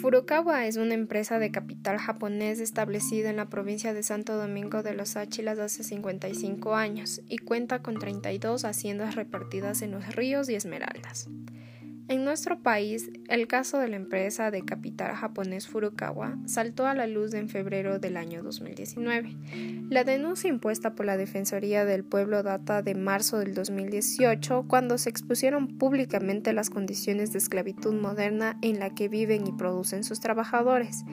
[0.00, 4.94] Furukawa es una empresa de capital japonés establecida en la provincia de Santo Domingo de
[4.94, 10.54] los Áchilas hace 55 años y cuenta con 32 haciendas repartidas en los ríos y
[10.54, 11.28] esmeraldas.
[12.08, 17.08] En nuestro país, el caso de la empresa de capital japonés Furukawa saltó a la
[17.08, 19.36] luz en febrero del año 2019.
[19.90, 25.10] La denuncia impuesta por la Defensoría del Pueblo data de marzo del 2018, cuando se
[25.10, 31.04] expusieron públicamente las condiciones de esclavitud moderna en la que viven y producen sus trabajadores.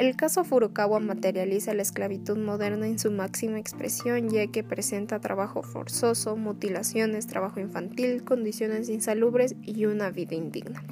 [0.00, 5.62] El caso Furukawa materializa la esclavitud moderna en su máxima expresión, ya que presenta trabajo
[5.62, 10.82] forzoso, mutilaciones, trabajo infantil, condiciones insalubres y una vida indigna.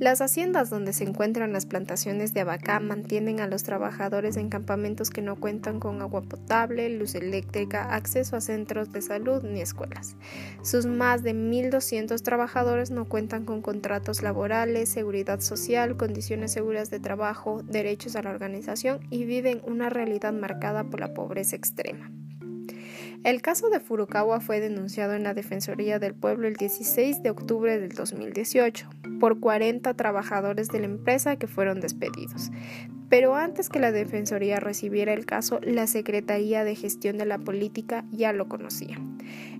[0.00, 5.10] Las haciendas donde se encuentran las plantaciones de abacá mantienen a los trabajadores en campamentos
[5.10, 10.16] que no cuentan con agua potable, luz eléctrica, acceso a centros de salud ni escuelas.
[10.62, 16.98] Sus más de 1.200 trabajadores no cuentan con contratos laborales, seguridad social, condiciones seguras de
[16.98, 22.10] trabajo, derechos a la organización y viven una realidad marcada por la pobreza extrema.
[23.24, 27.78] El caso de Furukawa fue denunciado en la Defensoría del Pueblo el 16 de octubre
[27.78, 28.86] del 2018
[29.18, 32.50] por 40 trabajadores de la empresa que fueron despedidos.
[33.08, 38.04] Pero antes que la Defensoría recibiera el caso, la Secretaría de Gestión de la Política
[38.12, 39.00] ya lo conocía.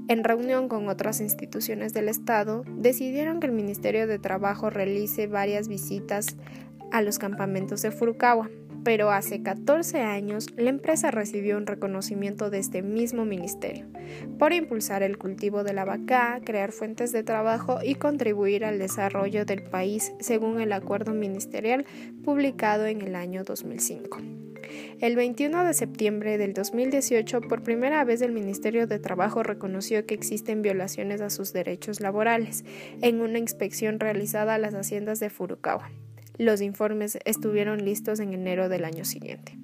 [0.08, 5.68] En reunión con otras instituciones del Estado, decidieron que el Ministerio de Trabajo realice varias
[5.68, 6.36] visitas
[6.92, 8.50] a los campamentos de Furukawa
[8.84, 13.86] pero hace 14 años la empresa recibió un reconocimiento de este mismo ministerio
[14.38, 19.44] por impulsar el cultivo de la vaca, crear fuentes de trabajo y contribuir al desarrollo
[19.44, 21.86] del país según el acuerdo ministerial
[22.22, 24.18] publicado en el año 2005.
[25.00, 30.14] El 21 de septiembre del 2018, por primera vez el Ministerio de Trabajo reconoció que
[30.14, 32.64] existen violaciones a sus derechos laborales
[33.02, 35.90] en una inspección realizada a las haciendas de Furukawa.
[36.38, 39.56] Los informes estuvieron listos en enero del año siguiente.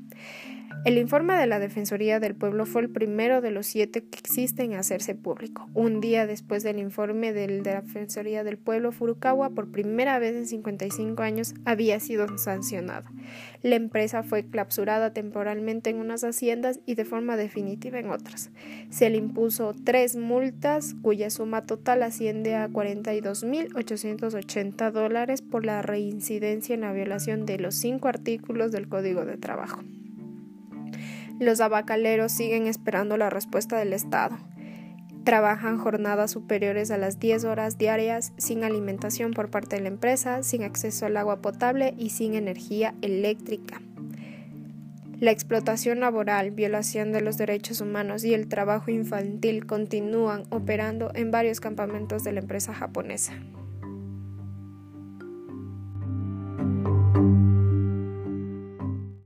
[0.87, 4.73] El informe de la Defensoría del Pueblo fue el primero de los siete que existen
[4.73, 5.69] a hacerse público.
[5.75, 10.47] Un día después del informe de la Defensoría del Pueblo, Furukawa, por primera vez en
[10.47, 13.13] 55 años, había sido sancionada.
[13.61, 18.51] La empresa fue clausurada temporalmente en unas haciendas y de forma definitiva en otras.
[18.89, 26.75] Se le impuso tres multas, cuya suma total asciende a 42.880 dólares por la reincidencia
[26.75, 29.83] en la violación de los cinco artículos del Código de Trabajo.
[31.41, 34.37] Los abacaleros siguen esperando la respuesta del Estado.
[35.25, 40.43] Trabajan jornadas superiores a las 10 horas diarias sin alimentación por parte de la empresa,
[40.43, 43.81] sin acceso al agua potable y sin energía eléctrica.
[45.19, 51.31] La explotación laboral, violación de los derechos humanos y el trabajo infantil continúan operando en
[51.31, 53.33] varios campamentos de la empresa japonesa.